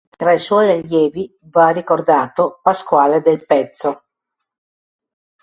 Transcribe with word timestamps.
Tra 0.21 0.31
i 0.35 0.39
suoi 0.39 0.71
allievi 0.71 1.31
va 1.55 1.69
ricordato 1.69 2.59
Pasquale 2.63 3.21
Del 3.21 3.45
Pezzo. 3.45 4.05